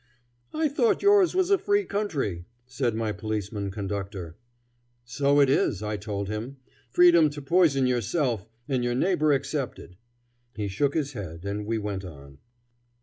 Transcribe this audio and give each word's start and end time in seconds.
"I 0.51 0.67
thought 0.67 1.03
yours 1.03 1.35
was 1.35 1.51
a 1.51 1.59
free 1.59 1.85
country," 1.85 2.45
said 2.65 2.95
my 2.95 3.11
policeman 3.11 3.69
conductor. 3.69 4.35
"So 5.05 5.39
it 5.39 5.47
is," 5.47 5.83
I 5.83 5.95
told 5.95 6.27
him, 6.27 6.57
"freedom 6.89 7.29
to 7.29 7.39
poison 7.39 7.85
yourself 7.85 8.49
and 8.67 8.83
your 8.83 8.95
neighbor 8.95 9.31
excepted." 9.31 9.97
He 10.55 10.67
shook 10.69 10.95
his 10.95 11.13
head, 11.13 11.45
and 11.45 11.67
we 11.67 11.77
went 11.77 12.03
on. 12.03 12.39